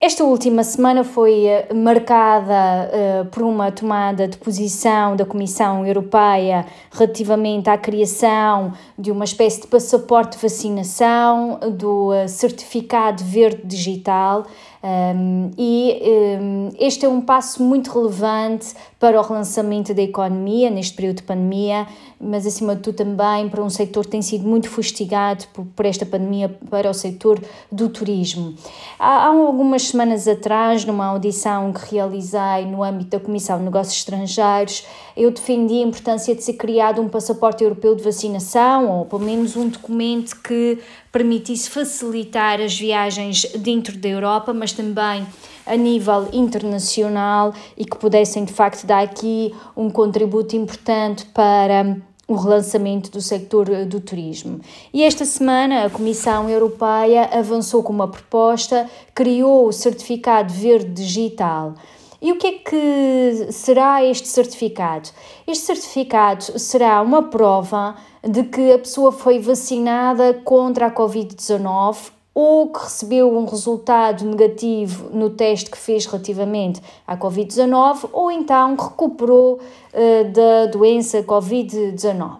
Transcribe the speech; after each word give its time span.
Esta 0.00 0.22
última 0.22 0.62
semana 0.62 1.02
foi 1.02 1.46
eh, 1.46 1.74
marcada 1.74 2.54
uh, 2.54 3.24
por 3.30 3.42
uma 3.42 3.72
tomada 3.72 4.28
de 4.28 4.36
posição 4.38 5.16
da 5.16 5.26
Comissão 5.26 5.84
Europeia 5.84 6.64
relativamente 6.92 7.68
à 7.68 7.76
criação 7.76 8.72
de 8.96 9.10
uma 9.10 9.24
espécie 9.24 9.62
de 9.62 9.66
passaporte 9.66 10.36
de 10.36 10.42
vacinação, 10.42 11.58
do 11.72 12.12
uh, 12.12 12.28
certificado 12.28 13.24
verde 13.24 13.62
digital. 13.64 14.46
Um, 14.82 15.50
e 15.58 16.00
um, 16.40 16.68
este 16.78 17.04
é 17.04 17.08
um 17.08 17.20
passo 17.20 17.62
muito 17.62 17.90
relevante 17.90 18.74
para 18.98 19.18
o 19.20 19.22
relançamento 19.22 19.92
da 19.92 20.02
economia 20.02 20.70
neste 20.70 20.94
período 20.94 21.18
de 21.18 21.22
pandemia, 21.24 21.86
mas 22.20 22.46
acima 22.46 22.76
de 22.76 22.82
tudo 22.82 22.96
também 22.96 23.48
para 23.48 23.62
um 23.62 23.70
setor 23.70 24.04
que 24.04 24.10
tem 24.10 24.22
sido 24.22 24.46
muito 24.46 24.68
fustigado 24.68 25.44
por, 25.52 25.64
por 25.66 25.84
esta 25.84 26.06
pandemia, 26.06 26.48
para 26.70 26.90
o 26.90 26.94
setor 26.94 27.40
do 27.70 27.88
turismo. 27.88 28.54
Há, 28.98 29.26
há, 29.26 29.28
algumas 29.28 29.82
semanas 29.82 30.26
atrás, 30.28 30.84
numa 30.84 31.06
audição 31.06 31.72
que 31.72 31.94
realizei 31.94 32.66
no 32.66 32.82
âmbito 32.82 33.10
da 33.10 33.20
Comissão 33.20 33.58
de 33.58 33.64
Negócios 33.64 33.96
Estrangeiros, 33.96 34.84
eu 35.16 35.30
defendi 35.30 35.74
a 35.74 35.86
importância 35.86 36.34
de 36.34 36.42
ser 36.42 36.54
criado 36.54 37.00
um 37.00 37.08
passaporte 37.08 37.64
europeu 37.64 37.94
de 37.94 38.02
vacinação, 38.02 38.88
ou 38.98 39.06
pelo 39.06 39.22
menos 39.22 39.56
um 39.56 39.68
documento 39.68 40.40
que 40.40 40.78
permitisse 41.10 41.70
facilitar 41.70 42.60
as 42.60 42.78
viagens 42.78 43.44
dentro 43.56 43.96
da 43.96 44.08
Europa, 44.08 44.52
mas 44.52 44.72
também 44.72 45.26
a 45.66 45.76
nível 45.76 46.28
internacional 46.32 47.52
e 47.76 47.84
que 47.84 47.96
pudessem 47.96 48.44
de 48.44 48.52
facto 48.52 48.86
dar 48.86 49.02
aqui 49.02 49.54
um 49.76 49.90
contributo 49.90 50.56
importante 50.56 51.26
para 51.26 51.96
o 52.26 52.34
relançamento 52.34 53.10
do 53.10 53.22
sector 53.22 53.86
do 53.86 54.00
turismo. 54.00 54.60
E 54.92 55.02
esta 55.02 55.24
semana 55.24 55.84
a 55.84 55.90
Comissão 55.90 56.48
Europeia 56.48 57.30
avançou 57.32 57.82
com 57.82 57.92
uma 57.92 58.08
proposta, 58.08 58.86
criou 59.14 59.66
o 59.66 59.72
certificado 59.72 60.52
verde 60.52 60.90
digital. 60.90 61.74
E 62.20 62.32
o 62.32 62.36
que 62.36 62.46
é 62.46 62.52
que 62.52 63.52
será 63.52 64.04
este 64.04 64.26
certificado? 64.26 65.10
Este 65.46 65.64
certificado 65.64 66.58
será 66.58 67.00
uma 67.00 67.22
prova 67.22 67.94
de 68.22 68.42
que 68.42 68.72
a 68.72 68.78
pessoa 68.78 69.12
foi 69.12 69.38
vacinada 69.38 70.34
contra 70.44 70.86
a 70.86 70.90
Covid-19 70.90 72.10
ou 72.34 72.68
que 72.68 72.80
recebeu 72.80 73.36
um 73.36 73.44
resultado 73.44 74.24
negativo 74.24 75.10
no 75.12 75.30
teste 75.30 75.70
que 75.70 75.78
fez 75.78 76.06
relativamente 76.06 76.80
à 77.06 77.16
Covid-19, 77.16 78.08
ou 78.12 78.30
então 78.30 78.76
recuperou 78.76 79.54
uh, 79.54 80.32
da 80.32 80.66
doença 80.66 81.22
Covid-19. 81.22 82.38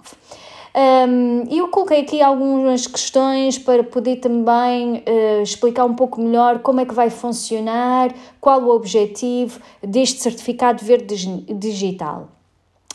Um, 0.74 1.44
eu 1.50 1.68
coloquei 1.68 2.00
aqui 2.00 2.22
algumas 2.22 2.86
questões 2.86 3.58
para 3.58 3.82
poder 3.82 4.16
também 4.16 5.02
uh, 5.06 5.42
explicar 5.42 5.84
um 5.84 5.94
pouco 5.94 6.20
melhor 6.20 6.60
como 6.60 6.80
é 6.80 6.84
que 6.84 6.94
vai 6.94 7.10
funcionar, 7.10 8.14
qual 8.40 8.62
o 8.62 8.70
objetivo 8.70 9.60
deste 9.82 10.20
certificado 10.20 10.84
verde 10.84 11.16
digital. 11.54 12.37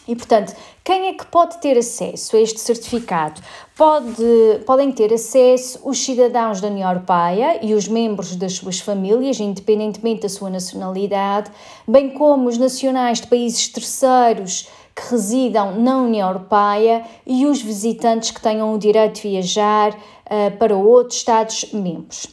E, 0.08 0.16
portanto, 0.16 0.54
quem 0.84 1.08
é 1.08 1.14
que 1.14 1.26
pode 1.26 1.60
ter 1.60 1.78
acesso 1.78 2.36
a 2.36 2.40
este 2.40 2.60
certificado? 2.60 3.42
Pode, 3.76 4.24
podem 4.66 4.92
ter 4.92 5.14
acesso 5.14 5.80
os 5.84 5.98
cidadãos 6.04 6.60
da 6.60 6.68
União 6.68 6.90
Europeia 6.90 7.66
e 7.66 7.74
os 7.74 7.88
membros 7.88 8.36
das 8.36 8.54
suas 8.54 8.80
famílias, 8.80 9.40
independentemente 9.40 10.24
da 10.24 10.30
sua 10.30 10.50
nacionalidade, 10.50 11.50
bem 11.88 12.10
como 12.10 12.50
os 12.50 12.58
nacionais 12.58 13.22
de 13.22 13.28
países 13.28 13.68
terceiros 13.70 14.68
que 14.96 15.10
residam 15.10 15.80
na 15.80 15.98
União 15.98 16.28
Europeia 16.28 17.04
e 17.26 17.46
os 17.46 17.62
visitantes 17.62 18.30
que 18.30 18.42
tenham 18.42 18.74
o 18.74 18.78
direito 18.78 19.16
de 19.16 19.30
viajar 19.30 19.92
uh, 19.92 20.58
para 20.60 20.76
outros 20.76 21.18
Estados-membros. 21.18 22.28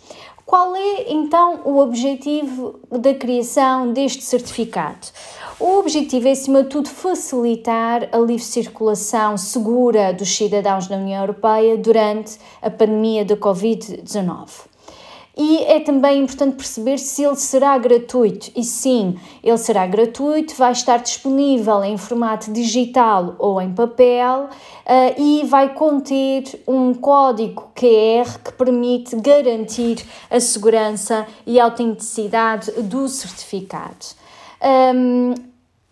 Qual 0.50 0.74
é 0.74 1.12
então 1.12 1.60
o 1.64 1.78
objetivo 1.78 2.80
da 2.90 3.14
criação 3.14 3.92
deste 3.92 4.24
certificado? 4.24 5.06
O 5.60 5.78
objetivo 5.78 6.26
é, 6.26 6.32
acima 6.32 6.64
de 6.64 6.70
tudo, 6.70 6.88
facilitar 6.88 8.08
a 8.10 8.18
livre 8.18 8.42
circulação 8.42 9.36
segura 9.36 10.12
dos 10.12 10.28
cidadãos 10.36 10.88
da 10.88 10.96
União 10.96 11.20
Europeia 11.20 11.76
durante 11.76 12.36
a 12.60 12.68
pandemia 12.68 13.24
da 13.24 13.36
Covid-19. 13.36 14.69
E 15.36 15.58
é 15.64 15.80
também 15.80 16.22
importante 16.22 16.56
perceber 16.56 16.98
se 16.98 17.24
ele 17.24 17.36
será 17.36 17.78
gratuito. 17.78 18.50
E 18.56 18.64
sim, 18.64 19.18
ele 19.42 19.58
será 19.58 19.86
gratuito, 19.86 20.54
vai 20.54 20.72
estar 20.72 20.98
disponível 20.98 21.82
em 21.84 21.96
formato 21.96 22.52
digital 22.52 23.36
ou 23.38 23.60
em 23.60 23.72
papel 23.72 24.48
uh, 24.50 25.20
e 25.20 25.44
vai 25.46 25.72
conter 25.72 26.44
um 26.66 26.92
código 26.92 27.70
QR 27.74 28.38
que 28.44 28.52
permite 28.52 29.16
garantir 29.16 30.04
a 30.30 30.40
segurança 30.40 31.26
e 31.46 31.60
a 31.60 31.64
autenticidade 31.64 32.72
do 32.82 33.08
certificado. 33.08 34.06
Um, 34.94 35.34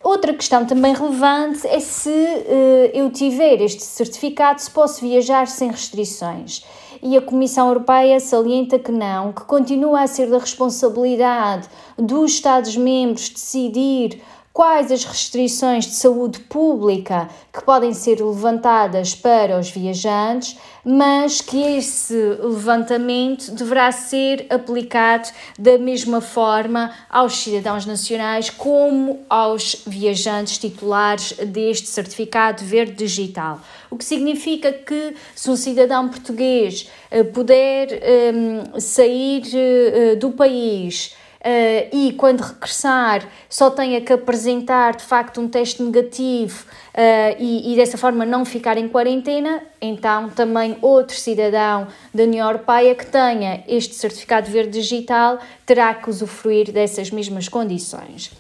Outra 0.03 0.33
questão 0.33 0.65
também 0.65 0.95
relevante 0.95 1.67
é 1.67 1.81
se 1.81 2.09
uh, 2.09 2.91
eu 2.95 3.11
tiver 3.11 3.61
este 3.61 3.83
certificado, 3.83 4.61
se 4.61 4.71
posso 4.71 5.01
viajar 5.01 5.49
sem 5.49 5.71
restrições. 5.71 6.65
E 7.03 7.17
a 7.17 7.23
Comissão 7.23 7.69
Europeia 7.69 8.19
salienta 8.19 8.79
que 8.79 8.91
não, 8.91 9.33
que 9.33 9.45
continua 9.45 10.03
a 10.03 10.07
ser 10.07 10.29
da 10.29 10.39
responsabilidade 10.39 11.69
dos 11.97 12.33
Estados-membros 12.33 13.29
decidir 13.29 14.21
quais 14.59 14.91
as 14.91 15.05
restrições 15.05 15.87
de 15.87 15.95
saúde 15.95 16.41
pública 16.41 17.29
que 17.53 17.65
podem 17.65 17.95
ser 17.95 18.21
levantadas 18.21 19.15
para 19.15 19.57
os 19.57 19.71
viajantes, 19.71 20.59
mas 20.85 21.41
que 21.41 21.63
esse 21.77 22.13
levantamento 22.43 23.53
deverá 23.53 23.93
ser 23.93 24.47
aplicado 24.51 25.29
da 25.57 25.79
mesma 25.79 26.21
forma 26.21 26.93
aos 27.09 27.37
cidadãos 27.37 27.87
nacionais 27.87 28.51
como 28.51 29.21
aos 29.31 29.85
viajantes 29.87 30.59
titulares 30.59 31.35
deste 31.35 31.87
certificado 31.87 32.65
verde 32.65 32.95
digital. 32.95 33.61
O 33.89 33.97
que 33.97 34.05
significa 34.05 34.73
que 34.73 35.15
se 35.37 35.49
um 35.49 35.55
cidadão 35.55 36.09
português 36.09 36.91
eh, 37.13 37.23
puder 37.23 37.93
um, 37.93 38.63
ehm, 38.75 38.81
sair 38.81 39.45
uh, 39.45 40.17
do 40.19 40.33
país 40.33 41.17
uh, 41.41 41.97
e 41.97 42.13
quando 42.17 42.41
regressar 42.41 43.29
só 43.49 43.71
tenha 43.71 44.01
que 44.01 44.13
apresentar 44.13 44.97
de 44.97 45.05
facto 45.05 45.41
um 45.41 45.49
teste 45.49 45.83
negativo 45.83 46.65
uh, 46.95 47.37
e, 47.39 47.73
e, 47.73 47.77
dessa 47.77 47.97
forma 47.97 48.25
não 48.25 48.45
ficar 48.45 48.77
em 48.77 48.89
quarentena, 48.89 49.63
então 49.81 50.29
também 50.31 50.77
outro 50.81 51.17
cidadão 51.17 51.89
da 52.13 52.23
União 52.25 52.47
Europeia 52.47 52.95
que 52.95 53.07
tenha 53.07 53.65
este 53.69 53.95
certificado 53.95 54.51
verde 54.51 54.71
digital 54.71 55.39
terá 55.65 55.95
que 55.95 56.11
usufruir 56.11 56.73
dessas 56.73 57.11
mesmas 57.11 57.49
condições. 57.49 58.33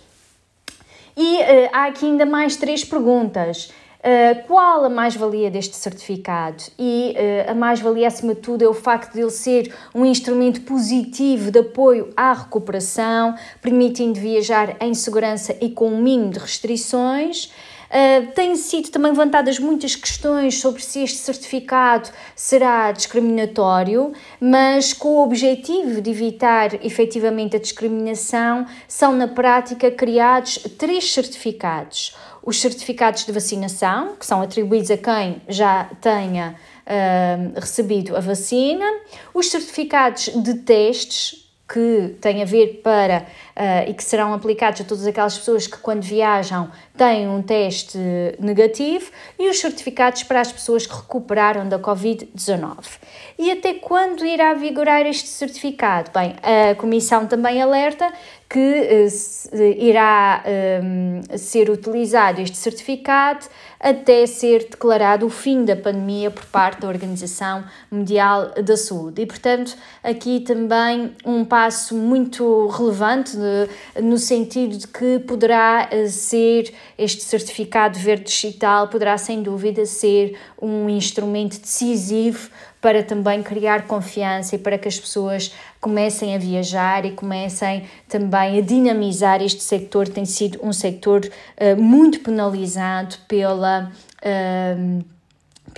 E 1.16 1.37
uh, 1.37 1.70
há 1.72 1.87
aqui 1.87 2.06
ainda 2.06 2.25
mais 2.25 2.54
três 2.56 2.84
perguntas. 2.84 3.72
Uh, 3.98 4.47
qual 4.47 4.84
a 4.84 4.88
mais-valia 4.88 5.50
deste 5.50 5.75
certificado? 5.75 6.62
E 6.78 7.16
uh, 7.16 7.50
a 7.50 7.54
mais-valia, 7.54 8.06
acima 8.06 8.32
de 8.32 8.41
tudo, 8.41 8.62
é 8.62 8.69
o 8.69 8.75
facto 8.75 9.12
de 9.12 9.20
ele 9.20 9.31
ser 9.31 9.75
um 9.92 10.06
instrumento 10.06 10.60
positivo 10.60 11.50
de 11.50 11.59
apoio 11.59 12.12
à 12.16 12.32
recuperação, 12.32 13.34
permitindo 13.60 14.20
viajar 14.20 14.76
em 14.81 14.94
segurança 14.94 15.56
e 15.60 15.70
com 15.70 15.88
um 15.88 16.00
mínimo 16.00 16.31
de 16.31 16.38
restrições. 16.38 17.50
Uh, 17.88 18.31
têm 18.34 18.54
sido 18.54 18.91
também 18.91 19.10
levantadas 19.10 19.58
muitas 19.58 19.97
questões 19.97 20.60
sobre 20.60 20.81
se 20.81 21.03
este 21.03 21.16
certificado 21.16 22.08
será 22.37 22.93
discriminatório, 22.93 24.12
mas 24.40 24.93
com 24.93 25.08
o 25.08 25.25
objetivo 25.25 26.00
de 26.00 26.11
evitar 26.11 26.75
efetivamente 26.84 27.56
a 27.56 27.58
discriminação, 27.58 28.64
são 28.87 29.12
na 29.12 29.26
prática 29.26 29.90
criados 29.90 30.58
três 30.78 31.12
certificados 31.12 32.14
os 32.48 32.62
certificados 32.62 33.26
de 33.26 33.32
vacinação, 33.32 34.16
que 34.16 34.24
são 34.24 34.40
atribuídos 34.40 34.90
a 34.90 34.96
quem 34.96 35.42
já 35.46 35.84
tenha 36.00 36.56
uh, 36.86 37.60
recebido 37.60 38.16
a 38.16 38.20
vacina, 38.20 38.86
os 39.34 39.50
certificados 39.50 40.30
de 40.34 40.54
testes, 40.54 41.46
que 41.70 42.16
têm 42.22 42.40
a 42.40 42.46
ver 42.46 42.80
para 42.82 43.26
uh, 43.54 43.90
e 43.90 43.92
que 43.92 44.02
serão 44.02 44.32
aplicados 44.32 44.80
a 44.80 44.84
todas 44.84 45.06
aquelas 45.06 45.36
pessoas 45.36 45.66
que, 45.66 45.76
quando 45.76 46.00
viajam, 46.00 46.70
têm 46.98 47.28
um 47.28 47.40
teste 47.40 47.96
negativo 48.40 49.10
e 49.38 49.48
os 49.48 49.60
certificados 49.60 50.24
para 50.24 50.40
as 50.40 50.50
pessoas 50.52 50.86
que 50.86 50.94
recuperaram 50.94 51.68
da 51.68 51.78
Covid-19. 51.78 52.98
E 53.38 53.52
até 53.52 53.74
quando 53.74 54.26
irá 54.26 54.52
vigorar 54.54 55.06
este 55.06 55.28
certificado? 55.28 56.10
Bem, 56.12 56.34
a 56.42 56.74
Comissão 56.74 57.26
também 57.26 57.62
alerta 57.62 58.12
que 58.48 58.58
uh, 58.58 59.56
irá 59.78 60.42
um, 60.82 61.20
ser 61.36 61.68
utilizado 61.68 62.40
este 62.40 62.56
certificado 62.56 63.46
até 63.78 64.26
ser 64.26 64.68
declarado 64.70 65.26
o 65.26 65.28
fim 65.28 65.64
da 65.64 65.76
pandemia 65.76 66.30
por 66.30 66.44
parte 66.46 66.80
da 66.80 66.88
Organização 66.88 67.64
Mundial 67.90 68.50
da 68.54 68.76
Saúde. 68.76 69.22
E, 69.22 69.26
portanto, 69.26 69.76
aqui 70.02 70.40
também 70.40 71.14
um 71.24 71.44
passo 71.44 71.94
muito 71.94 72.66
relevante 72.68 73.36
de, 73.36 74.02
no 74.02 74.18
sentido 74.18 74.78
de 74.78 74.88
que 74.88 75.18
poderá 75.20 75.88
uh, 75.92 76.08
ser 76.08 76.72
este 76.96 77.23
certificado 77.23 77.99
verde 77.99 78.25
digital, 78.25 78.88
poderá 78.88 79.19
sem 79.19 79.43
dúvida 79.43 79.85
ser 79.87 80.38
um 80.61 80.88
instrumento 80.88 81.61
decisivo 81.61 82.50
para 82.81 83.02
também 83.02 83.43
criar 83.43 83.87
confiança 83.87 84.55
e 84.55 84.58
para 84.58 84.79
que 84.79 84.88
as 84.88 84.99
pessoas 84.99 85.52
comecem 85.81 86.35
a 86.35 86.38
viajar 86.38 87.05
e 87.05 87.11
comecem 87.11 87.85
também 88.08 88.58
a 88.58 88.61
dinamizar 88.61 89.43
este 89.43 89.62
sector, 89.62 90.08
tem 90.08 90.25
sido 90.25 90.61
um 90.62 90.73
sector 90.73 91.20
uh, 91.26 91.81
muito 91.81 92.20
penalizado 92.20 93.17
pela. 93.26 93.91
Uh, 94.23 95.18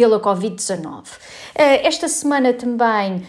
pela 0.01 0.19
Covid-19. 0.19 1.05
Eh, 1.55 1.87
esta 1.87 2.09
semana 2.09 2.55
também 2.55 3.23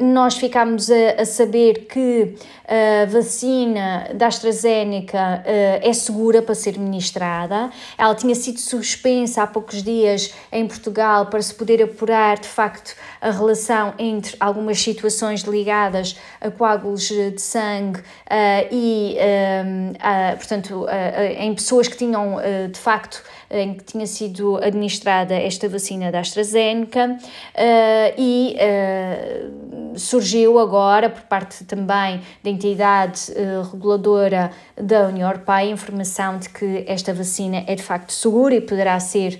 nós 0.00 0.36
ficámos 0.36 0.88
a, 0.90 1.24
saber 1.24 1.86
que 1.86 2.36
a 2.68 3.06
vacina 3.06 4.10
da 4.14 4.26
AstraZeneca 4.26 5.42
é 5.46 5.92
segura 5.94 6.42
para 6.42 6.54
ser 6.54 6.78
ministrada. 6.78 7.70
Ela 7.96 8.14
tinha 8.14 8.34
sido 8.34 8.60
suspensa 8.60 9.42
há 9.42 9.46
poucos 9.46 9.82
dias 9.82 10.34
em 10.52 10.66
Portugal 10.66 11.26
para 11.26 11.40
se 11.40 11.54
poder 11.54 11.82
apurar 11.82 12.38
de 12.38 12.46
facto 12.46 12.94
a 13.18 13.30
relação 13.30 13.94
entre 13.98 14.36
algumas 14.38 14.78
situações 14.78 15.40
ligadas 15.40 16.18
a 16.38 16.50
coágulos 16.50 17.08
de 17.08 17.40
sangue 17.40 18.02
e, 18.70 19.16
portanto, 20.36 20.86
em 21.38 21.54
pessoas 21.54 21.88
que 21.88 21.96
tinham 21.96 22.36
de 22.70 22.78
facto 22.78 23.22
em 23.52 23.74
que 23.74 23.84
tinha 23.84 24.06
sido 24.06 24.56
administrada 24.56 25.34
esta 25.34 25.68
vacina 25.68 26.10
da 26.10 26.20
AstraZeneca 26.20 27.18
e 28.16 28.56
surgiu 29.94 30.58
agora, 30.58 31.10
por 31.10 31.22
parte 31.22 31.64
também 31.64 32.20
da 32.42 32.50
entidade 32.50 33.32
reguladora 33.70 34.50
da 34.74 35.08
União 35.08 35.28
Europeia, 35.28 35.70
informação 35.70 36.38
de 36.38 36.48
que 36.48 36.84
esta 36.86 37.12
vacina 37.12 37.62
é 37.66 37.74
de 37.74 37.82
facto 37.82 38.12
segura 38.12 38.54
e 38.54 38.60
poderá 38.60 38.98
ser 38.98 39.38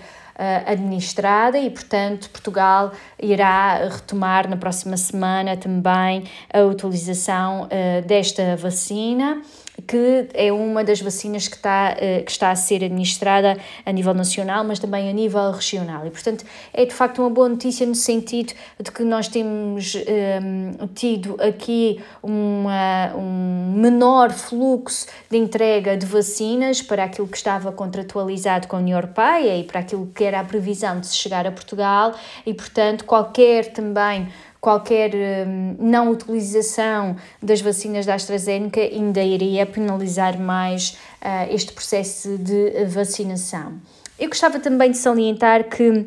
administrada 0.66 1.58
e, 1.58 1.70
portanto, 1.70 2.28
Portugal 2.30 2.92
irá 3.20 3.88
retomar 3.88 4.48
na 4.48 4.56
próxima 4.56 4.96
semana 4.96 5.56
também 5.56 6.24
a 6.52 6.62
utilização 6.62 7.68
desta 8.06 8.56
vacina 8.56 9.42
que 9.86 10.28
é 10.34 10.52
uma 10.52 10.84
das 10.84 11.00
vacinas 11.00 11.48
que 11.48 11.56
está, 11.56 11.94
que 11.94 12.30
está 12.30 12.50
a 12.50 12.56
ser 12.56 12.84
administrada 12.84 13.56
a 13.84 13.92
nível 13.92 14.14
nacional, 14.14 14.64
mas 14.64 14.78
também 14.78 15.08
a 15.08 15.12
nível 15.12 15.50
regional. 15.50 16.06
E, 16.06 16.10
portanto, 16.10 16.44
é 16.72 16.84
de 16.84 16.92
facto 16.92 17.20
uma 17.20 17.30
boa 17.30 17.48
notícia 17.48 17.86
no 17.86 17.94
sentido 17.94 18.52
de 18.78 18.90
que 18.90 19.02
nós 19.02 19.28
temos 19.28 19.94
um, 19.94 20.86
tido 20.88 21.36
aqui 21.40 22.02
uma, 22.22 23.14
um 23.16 23.74
menor 23.76 24.30
fluxo 24.30 25.06
de 25.30 25.38
entrega 25.38 25.96
de 25.96 26.06
vacinas 26.06 26.82
para 26.82 27.04
aquilo 27.04 27.26
que 27.26 27.36
estava 27.36 27.72
contratualizado 27.72 28.68
com 28.68 28.76
a 28.76 28.78
União 28.78 28.98
Europeia 28.98 29.56
e 29.56 29.64
para 29.64 29.80
aquilo 29.80 30.06
que 30.14 30.24
era 30.24 30.40
a 30.40 30.44
previsão 30.44 31.00
de 31.00 31.06
se 31.06 31.16
chegar 31.16 31.46
a 31.46 31.50
Portugal, 31.50 32.14
e, 32.44 32.52
portanto, 32.52 33.04
qualquer 33.04 33.72
também 33.72 34.28
qualquer 34.62 35.10
hum, 35.12 35.74
não 35.80 36.08
utilização 36.08 37.16
das 37.42 37.60
vacinas 37.60 38.06
da 38.06 38.14
AstraZeneca 38.14 38.80
ainda 38.80 39.20
iria 39.20 39.66
penalizar 39.66 40.38
mais 40.38 40.96
uh, 41.20 41.52
este 41.52 41.72
processo 41.72 42.38
de 42.38 42.84
vacinação. 42.86 43.74
Eu 44.16 44.28
gostava 44.28 44.60
também 44.60 44.92
de 44.92 44.98
salientar 44.98 45.64
que 45.64 46.06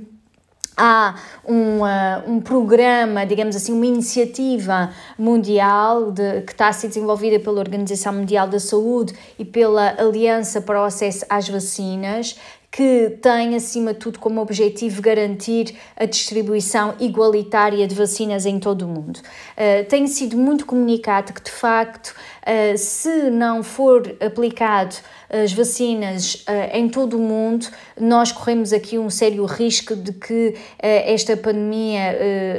há 0.77 1.15
um, 1.45 1.81
uh, 1.81 2.31
um 2.31 2.39
programa, 2.39 3.25
digamos 3.25 3.57
assim, 3.57 3.73
uma 3.73 3.85
iniciativa 3.85 4.89
mundial 5.19 6.13
de, 6.13 6.41
que 6.43 6.53
está 6.53 6.69
a 6.69 6.73
ser 6.73 6.87
desenvolvida 6.87 7.37
pela 7.41 7.59
Organização 7.59 8.13
Mundial 8.13 8.47
da 8.47 8.59
Saúde 8.59 9.13
e 9.37 9.43
pela 9.43 9.95
Aliança 9.99 10.61
para 10.61 10.81
o 10.81 10.85
Acesso 10.85 11.25
às 11.29 11.49
Vacinas, 11.49 12.37
que 12.75 13.17
tem, 13.21 13.55
acima 13.55 13.93
de 13.93 13.99
tudo, 13.99 14.19
como 14.19 14.41
objetivo 14.41 15.01
garantir 15.01 15.77
a 15.95 16.03
distribuição 16.03 16.93
igualitária 16.99 17.87
de 17.87 17.95
vacinas 17.95 18.45
em 18.45 18.59
todo 18.59 18.81
o 18.81 18.87
mundo. 18.89 19.21
Uh, 19.55 19.85
tem 19.87 20.05
sido 20.07 20.35
muito 20.35 20.65
comunicado 20.65 21.31
que, 21.31 21.41
de 21.41 21.51
facto, 21.51 22.09
uh, 22.09 22.77
se 22.77 23.29
não 23.29 23.63
for 23.63 24.17
aplicado 24.19 24.93
as 25.29 25.53
vacinas 25.53 26.45
uh, 26.47 26.69
em 26.73 26.87
todo 26.89 27.17
o 27.17 27.19
mundo, 27.19 27.67
nós 27.99 28.31
corremos 28.31 28.71
aqui 28.71 28.97
um 28.97 29.09
sério 29.09 29.45
risco 29.45 29.95
de 29.95 30.13
que 30.13 30.49
uh, 30.49 30.55
esta 30.79 31.35
pandemia 31.35 32.01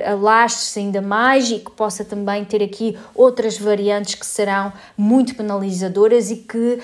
uh, 0.07 0.11
alastre-se 0.13 0.81
ainda 0.81 1.01
mais 1.01 1.51
e 1.51 1.59
que 1.59 1.71
possa 1.71 2.05
também 2.05 2.45
ter 2.45 2.63
aqui 2.63 2.97
outras 3.15 3.59
variantes 3.59 4.15
que 4.15 4.27
serão 4.27 4.73
muito 4.97 5.35
penalizadoras 5.35 6.31
e 6.31 6.37
que 6.37 6.79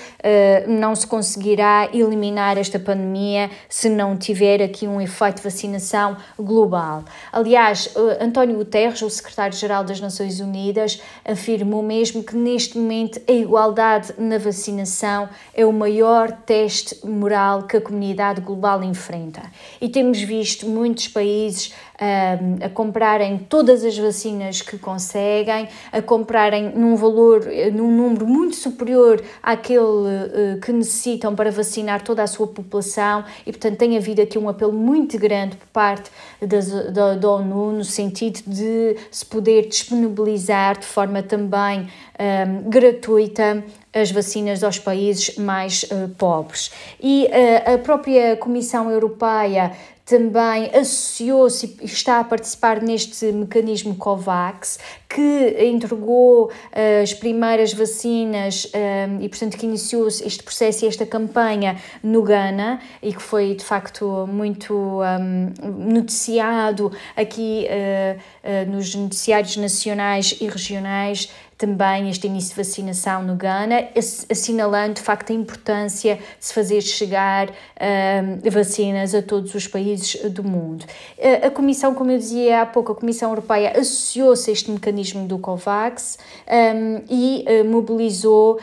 não 0.67 0.95
se 0.95 1.05
conseguirá 1.05 1.89
eliminar 1.93 2.57
esta 2.57 2.79
pandemia 2.79 3.49
se 3.67 3.89
não 3.89 4.17
tiver 4.17 4.61
aqui 4.61 4.87
um 4.87 5.01
efeito 5.01 5.37
de 5.37 5.43
vacinação 5.43 6.17
global. 6.37 7.03
Aliás, 7.31 7.93
António 8.19 8.55
Guterres, 8.57 9.01
o 9.01 9.09
secretário-geral 9.09 9.83
das 9.83 9.99
Nações 9.99 10.39
Unidas, 10.39 11.01
afirmou 11.25 11.81
mesmo 11.81 12.23
que 12.23 12.35
neste 12.35 12.77
momento 12.77 13.21
a 13.27 13.31
igualdade 13.31 14.13
na 14.17 14.37
vacinação 14.37 15.29
é 15.53 15.65
o 15.65 15.72
maior 15.73 16.31
teste 16.31 17.05
moral 17.05 17.63
que 17.63 17.77
a 17.77 17.81
comunidade 17.81 18.41
global 18.41 18.83
enfrenta. 18.83 19.41
E 19.81 19.89
temos 19.89 20.21
visto 20.21 20.67
muitos 20.67 21.07
países 21.07 21.73
a 22.61 22.69
comprarem 22.69 23.37
todas 23.37 23.83
as 23.83 23.97
vacinas 23.97 24.61
que 24.61 24.77
conseguem, 24.77 25.69
a 25.91 26.01
comprarem 26.01 26.71
num 26.75 26.95
valor, 26.95 27.45
num 27.73 27.95
número 27.95 28.27
muito 28.27 28.55
superior 28.55 29.23
àquele 29.41 29.79
eh, 29.79 30.57
que 30.61 30.71
necessitam 30.73 31.35
para 31.35 31.51
vacinar 31.51 32.01
toda 32.01 32.23
a 32.23 32.27
sua 32.27 32.47
população 32.47 33.23
e, 33.45 33.51
portanto, 33.51 33.77
tem 33.77 33.95
havido 33.95 34.21
aqui 34.21 34.37
um 34.37 34.49
apelo 34.49 34.73
muito 34.73 35.17
grande 35.17 35.55
por 35.55 35.67
parte 35.67 36.11
das, 36.41 36.69
da, 36.91 37.15
da 37.15 37.29
ONU 37.29 37.71
no 37.73 37.83
sentido 37.83 38.41
de 38.45 38.97
se 39.09 39.25
poder 39.25 39.67
disponibilizar 39.67 40.79
de 40.79 40.85
forma 40.85 41.21
também 41.21 41.87
um, 42.19 42.69
gratuita 42.69 43.63
as 43.93 44.11
vacinas 44.11 44.63
aos 44.63 44.79
países 44.79 45.37
mais 45.37 45.83
uh, 45.83 46.09
pobres. 46.17 46.71
E 47.01 47.25
uh, 47.25 47.75
a 47.75 47.77
própria 47.77 48.35
Comissão 48.35 48.89
Europeia 48.89 49.71
também 50.05 50.69
associou-se 50.75 51.77
e 51.81 51.85
está 51.85 52.19
a 52.19 52.23
participar 52.25 52.81
neste 52.81 53.31
mecanismo 53.31 53.95
COVAX, 53.95 54.77
que 55.07 55.55
entregou 55.65 56.47
uh, 56.47 56.51
as 57.01 57.13
primeiras 57.13 57.71
vacinas 57.71 58.69
e, 59.21 59.29
portanto, 59.29 59.57
que 59.57 59.65
iniciou 59.65 60.07
este 60.07 60.43
processo 60.43 60.83
e 60.83 60.87
esta 60.89 61.05
campanha 61.05 61.77
no 62.03 62.21
Ghana 62.21 62.81
e 63.01 63.13
que 63.13 63.21
foi, 63.21 63.55
de 63.55 63.63
facto, 63.63 64.27
muito 64.27 64.99
noticiado 65.61 66.91
aqui 67.15 67.67
nos 68.67 68.93
noticiários 68.95 69.55
nacionais 69.55 70.35
e 70.41 70.47
regionais 70.47 71.29
também 71.57 72.09
este 72.09 72.27
início 72.27 72.51
de 72.51 72.55
vacinação 72.55 73.23
no 73.23 73.35
Ghana, 73.35 73.89
assinalando 74.29 74.95
de 74.95 75.01
facto 75.01 75.31
a 75.31 75.33
importância 75.35 76.15
de 76.15 76.21
se 76.39 76.53
fazer 76.53 76.81
chegar 76.81 77.49
uh, 77.49 78.51
vacinas 78.51 79.13
a 79.13 79.21
todos 79.21 79.53
os 79.55 79.67
países 79.67 80.15
do 80.31 80.43
mundo. 80.43 80.85
Uh, 81.17 81.47
a 81.47 81.51
Comissão, 81.51 81.93
como 81.93 82.11
eu 82.11 82.17
dizia 82.17 82.61
há 82.61 82.65
pouco, 82.65 82.91
a 82.91 82.95
Comissão 82.95 83.29
Europeia 83.29 83.73
associou-se 83.77 84.49
a 84.49 84.53
este 84.53 84.71
mecanismo 84.71 85.27
do 85.27 85.37
COVAX 85.37 86.17
um, 86.47 87.01
e 87.09 87.45
uh, 87.47 87.65
mobilizou 87.65 88.59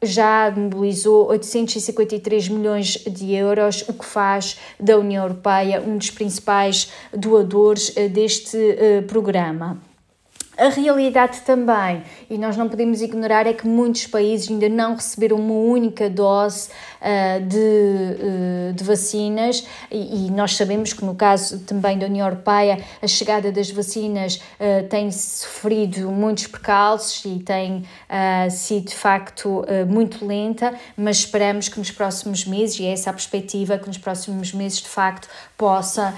já 0.00 0.52
mobilizou 0.56 1.26
853 1.26 2.48
milhões 2.48 2.98
de 3.04 3.34
euros, 3.34 3.84
o 3.88 3.92
que 3.92 4.04
faz 4.04 4.56
da 4.78 4.96
União 4.96 5.24
Europeia 5.24 5.82
um 5.84 5.98
dos 5.98 6.10
principais 6.10 6.92
doadores 7.12 7.92
deste 8.12 8.56
programa. 9.08 9.87
A 10.58 10.70
realidade 10.70 11.42
também, 11.42 12.02
e 12.28 12.36
nós 12.36 12.56
não 12.56 12.68
podemos 12.68 13.00
ignorar, 13.00 13.46
é 13.46 13.52
que 13.52 13.64
muitos 13.64 14.08
países 14.08 14.50
ainda 14.50 14.68
não 14.68 14.96
receberam 14.96 15.36
uma 15.36 15.54
única 15.54 16.10
dose 16.10 16.68
uh, 17.00 17.46
de, 17.46 17.56
uh, 17.56 18.72
de 18.72 18.82
vacinas, 18.82 19.64
e, 19.88 20.26
e, 20.26 20.30
nós 20.32 20.56
sabemos 20.56 20.92
que 20.92 21.04
no 21.04 21.14
caso 21.14 21.60
também 21.60 21.96
da 21.96 22.06
União 22.06 22.26
Europeia, 22.26 22.84
a 23.00 23.06
chegada 23.06 23.52
das 23.52 23.70
vacinas 23.70 24.40
uh, 24.58 24.88
tem 24.88 25.12
sofrido 25.12 26.10
muitos 26.10 26.48
percalços 26.48 27.24
e 27.24 27.38
tem 27.38 27.84
sido 28.50 28.88
de 28.88 28.96
facto 28.96 29.64
muito 29.88 30.26
lenta, 30.26 30.74
mas 30.96 31.18
esperamos 31.18 31.68
que 31.68 31.78
nos 31.78 31.90
próximos 31.90 32.44
meses, 32.44 32.80
e 32.80 32.86
é 32.86 32.92
essa 32.92 33.10
a 33.10 33.12
perspectiva, 33.12 33.78
que 33.78 33.86
nos 33.86 33.98
próximos 33.98 34.52
meses 34.52 34.78
de 34.78 34.88
facto 34.88 35.28
possa 35.56 36.14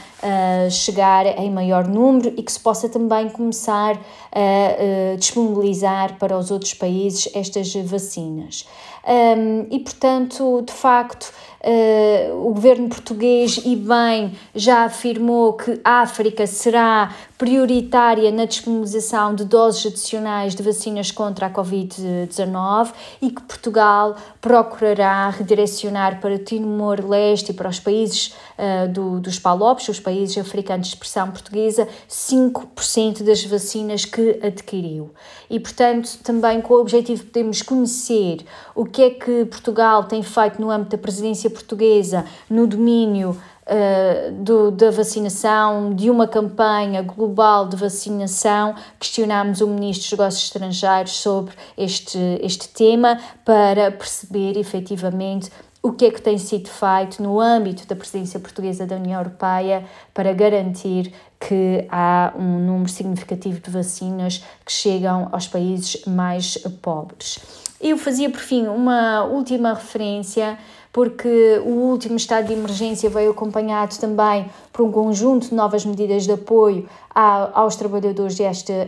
chegar 0.70 1.26
em 1.26 1.50
maior 1.50 1.86
número 1.86 2.32
e 2.36 2.42
que 2.42 2.52
se 2.52 2.60
possa 2.60 2.88
também 2.88 3.28
começar 3.28 3.98
a, 4.32 5.16
disponibilizar 5.16 6.18
para 6.18 6.36
os 6.36 6.50
outros 6.50 6.74
países 6.74 7.28
estas 7.34 7.74
vacinas. 7.74 8.66
Um, 9.06 9.66
e, 9.70 9.78
portanto, 9.78 10.62
de 10.62 10.72
facto, 10.72 11.32
Uh, 11.62 12.48
o 12.48 12.54
governo 12.54 12.88
português, 12.88 13.60
e 13.66 13.76
bem, 13.76 14.32
já 14.54 14.84
afirmou 14.84 15.52
que 15.52 15.78
a 15.84 16.00
África 16.00 16.46
será 16.46 17.14
prioritária 17.40 18.30
na 18.30 18.44
disponibilização 18.44 19.34
de 19.34 19.46
doses 19.46 19.86
adicionais 19.86 20.54
de 20.54 20.62
vacinas 20.62 21.10
contra 21.10 21.46
a 21.46 21.50
Covid-19 21.50 22.92
e 23.22 23.30
que 23.30 23.40
Portugal 23.40 24.14
procurará 24.42 25.30
redirecionar 25.30 26.20
para 26.20 26.38
Timor-Leste 26.38 27.52
e 27.52 27.54
para 27.54 27.70
os 27.70 27.80
países 27.80 28.34
uh, 28.58 28.92
do, 28.92 29.20
dos 29.20 29.38
PALOPs, 29.38 29.88
os 29.88 29.98
países 29.98 30.36
africanos 30.36 30.88
de 30.88 30.92
expressão 30.92 31.30
portuguesa, 31.30 31.88
5% 32.10 33.22
das 33.22 33.42
vacinas 33.42 34.04
que 34.04 34.38
adquiriu. 34.42 35.10
E, 35.48 35.58
portanto, 35.58 36.18
também 36.22 36.60
com 36.60 36.74
o 36.74 36.80
objetivo 36.80 37.22
de 37.22 37.28
podermos 37.28 37.62
conhecer 37.62 38.44
o 38.74 38.84
que 38.84 39.02
é 39.02 39.10
que 39.12 39.46
Portugal 39.46 40.04
tem 40.04 40.22
feito 40.22 40.60
no 40.60 40.70
âmbito 40.70 40.94
da 40.94 40.98
presidência 40.98 41.48
portuguesa 41.48 42.26
no 42.50 42.66
domínio 42.66 43.34
uh, 43.70 44.32
do, 44.32 44.70
da 44.70 44.90
vacinação, 44.90 45.94
de 45.94 46.10
uma 46.10 46.26
campanha 46.26 47.02
global 47.02 47.68
de 47.68 47.76
vacinação, 47.76 48.74
questionámos 48.98 49.60
o 49.60 49.68
Ministro 49.68 50.02
dos 50.02 50.18
Negócios 50.18 50.44
Estrangeiros 50.44 51.12
sobre 51.12 51.54
este, 51.78 52.18
este 52.42 52.68
tema 52.68 53.18
para 53.44 53.92
perceber 53.92 54.58
efetivamente 54.58 55.50
o 55.82 55.92
que 55.92 56.04
é 56.04 56.10
que 56.10 56.20
tem 56.20 56.36
sido 56.36 56.68
feito 56.68 57.22
no 57.22 57.40
âmbito 57.40 57.86
da 57.86 57.96
presidência 57.96 58.38
portuguesa 58.38 58.86
da 58.86 58.96
União 58.96 59.18
Europeia 59.18 59.84
para 60.12 60.32
garantir 60.34 61.12
que 61.38 61.86
há 61.88 62.34
um 62.38 62.58
número 62.58 62.90
significativo 62.90 63.60
de 63.60 63.70
vacinas 63.70 64.44
que 64.64 64.72
chegam 64.72 65.28
aos 65.32 65.48
países 65.48 66.04
mais 66.04 66.58
pobres. 66.82 67.38
Eu 67.80 67.96
fazia, 67.96 68.28
por 68.28 68.40
fim, 68.40 68.66
uma 68.66 69.24
última 69.24 69.72
referência 69.72 70.58
porque 70.92 71.60
o 71.64 71.70
último 71.70 72.16
estado 72.16 72.48
de 72.48 72.52
emergência 72.52 73.08
veio 73.08 73.30
acompanhado 73.30 73.96
também 73.98 74.46
por 74.72 74.84
um 74.84 74.90
conjunto 74.90 75.48
de 75.48 75.54
novas 75.54 75.84
medidas 75.84 76.24
de 76.24 76.32
apoio 76.32 76.88
aos 77.12 77.74
trabalhadores 77.74 78.38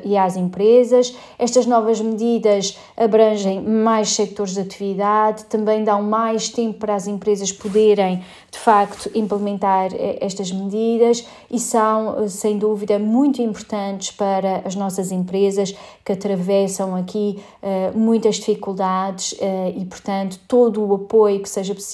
e, 0.04 0.16
às 0.16 0.36
empresas. 0.36 1.14
Estas 1.38 1.66
novas 1.66 2.00
medidas 2.00 2.78
abrangem 2.96 3.60
mais 3.60 4.10
sectores 4.10 4.54
de 4.54 4.60
atividade, 4.60 5.44
também 5.46 5.82
dão 5.82 6.02
mais 6.02 6.48
tempo 6.48 6.78
para 6.78 6.94
as 6.94 7.06
empresas 7.08 7.52
poderem, 7.52 8.22
de 8.50 8.58
facto, 8.58 9.10
implementar 9.14 9.92
eh, 9.92 10.18
estas 10.20 10.52
medidas 10.52 11.26
e 11.50 11.58
são, 11.58 12.22
eh, 12.22 12.28
sem 12.28 12.58
dúvida, 12.58 12.98
muito 12.98 13.42
importantes 13.42 14.12
para 14.12 14.62
as 14.64 14.76
nossas 14.76 15.10
empresas 15.10 15.74
que 16.04 16.12
atravessam 16.12 16.94
aqui 16.96 17.42
uh, 17.62 17.96
muitas 17.96 18.36
dificuldades 18.36 19.34
e, 19.76 19.84
portanto, 19.84 20.38
todo 20.48 20.84
o 20.84 20.94
apoio 20.94 21.40
que 21.40 21.48
seja 21.48 21.74
possível 21.74 21.91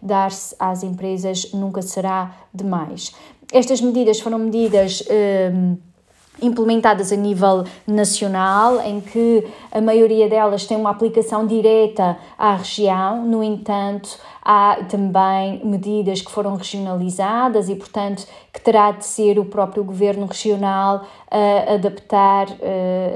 dar-se 0.00 0.54
às 0.58 0.82
empresas 0.82 1.52
nunca 1.52 1.82
será 1.82 2.34
demais. 2.52 3.14
Estas 3.52 3.80
medidas 3.80 4.20
foram 4.20 4.38
medidas. 4.38 5.02
Um, 5.52 5.76
implementadas 6.42 7.12
a 7.12 7.16
nível 7.16 7.64
nacional, 7.86 8.80
em 8.80 9.00
que 9.00 9.46
a 9.70 9.80
maioria 9.80 10.28
delas 10.28 10.66
tem 10.66 10.76
uma 10.76 10.90
aplicação 10.90 11.46
direta 11.46 12.16
à 12.36 12.56
região, 12.56 13.24
no 13.24 13.42
entanto, 13.42 14.18
há 14.42 14.78
também 14.88 15.64
medidas 15.64 16.20
que 16.20 16.30
foram 16.30 16.56
regionalizadas 16.56 17.68
e, 17.68 17.76
portanto, 17.76 18.26
que 18.52 18.60
terá 18.60 18.90
de 18.90 19.04
ser 19.04 19.38
o 19.38 19.44
próprio 19.44 19.84
governo 19.84 20.26
regional 20.26 21.04
a 21.30 21.74
adaptar 21.74 22.48
uh, 22.48 22.56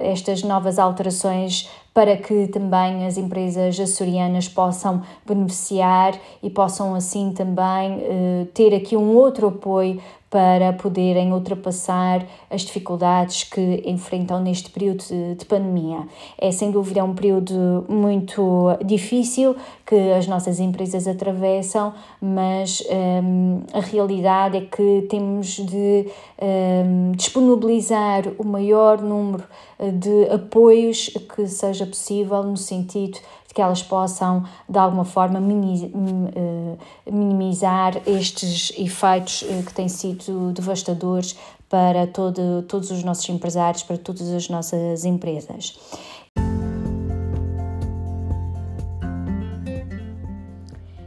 estas 0.03 0.43
novas 0.43 0.79
alterações 0.79 1.69
para 1.99 2.17
que 2.17 2.47
também 2.47 3.09
as 3.09 3.19
empresas 3.19 3.81
açorianas 3.81 4.49
possam 4.49 5.03
beneficiar 5.27 6.15
e 6.41 6.49
possam 6.49 6.95
assim 6.95 7.33
também 7.33 7.97
uh, 7.97 8.47
ter 8.55 8.73
aqui 8.73 8.97
um 8.97 9.17
outro 9.17 9.49
apoio 9.49 10.01
para 10.31 10.75
poderem 10.75 11.33
ultrapassar 11.33 12.27
as 12.51 12.63
dificuldades 12.63 13.45
que 13.45 13.83
enfrentam 13.87 14.41
neste 14.41 14.71
período 14.71 15.03
de, 15.05 15.35
de, 15.37 15.45
pandemia. 15.47 16.07
É 16.37 16.51
sem 16.51 16.71
dúvida 16.71 17.03
um 17.03 17.15
período 17.15 17.87
muito 17.89 18.77
difícil 18.85 19.57
que 19.87 19.97
as 20.13 20.27
nossas 20.27 20.61
empresas 20.61 21.09
atravessam, 21.09 21.95
mas 22.21 22.83
um, 22.91 23.61
a 23.73 23.81
realidade 23.81 24.59
é 24.59 24.61
que 24.61 25.07
temos 25.09 25.57
de 25.57 26.07
um, 26.41 27.13
disponibilizar 27.13 28.25
o 28.39 28.45
maior 28.45 29.01
número 29.01 29.45
de 29.81 30.29
apoios 30.31 31.09
que 31.35 31.47
seja 31.47 31.87
possível 31.87 32.43
no 32.43 32.57
sentido 32.57 33.19
que 33.59 33.63
elas 33.63 33.83
possam, 33.83 34.45
de 34.69 34.79
alguma 34.79 35.05
forma, 35.05 35.41
eh, 35.41 36.77
minimizar 37.11 38.01
estes 38.07 38.73
efeitos 38.79 39.45
eh, 39.49 39.65
que 39.67 39.75
têm 39.75 39.89
sido 39.89 40.53
devastadores 40.53 41.37
para 41.69 42.07
todo, 42.07 42.63
todos 42.69 42.93
os 42.93 43.03
nossos 43.03 43.29
empresários, 43.29 43.83
para 43.83 43.99
todas 43.99 44.31
as 44.31 44.49
nossas 44.49 45.05
empresas. 45.05 45.77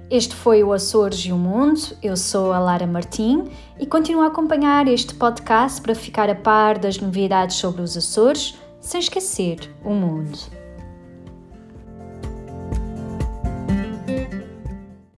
Este 0.09 0.35
foi 0.35 0.61
o 0.61 0.73
Açores 0.73 1.19
e 1.19 1.31
o 1.31 1.37
Mundo. 1.37 1.79
Eu 2.03 2.17
sou 2.17 2.51
a 2.51 2.59
Lara 2.59 2.85
Martim 2.85 3.49
e 3.79 3.85
continuo 3.85 4.23
a 4.23 4.27
acompanhar 4.27 4.89
este 4.89 5.15
podcast 5.15 5.81
para 5.81 5.95
ficar 5.95 6.29
a 6.29 6.35
par 6.35 6.77
das 6.77 6.99
novidades 6.99 7.55
sobre 7.55 7.81
os 7.81 7.95
Açores, 7.95 8.55
sem 8.81 8.99
esquecer 8.99 9.73
o 9.85 9.91
mundo. 9.91 10.60